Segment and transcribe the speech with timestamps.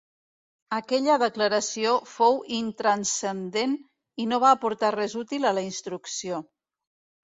[0.77, 3.79] Aquella declaració fou intranscendent
[4.25, 6.47] i no va aportar res útil a la instrucció.